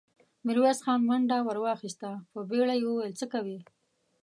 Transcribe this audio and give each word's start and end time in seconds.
ميرويس 0.45 0.79
خان 0.85 0.99
منډه 1.09 1.37
ور 1.45 1.57
واخيسته، 1.63 2.09
په 2.31 2.39
بيړه 2.49 2.75
يې 2.79 2.85
وويل: 2.87 3.13
څه 3.19 3.25
کوئ! 3.33 3.57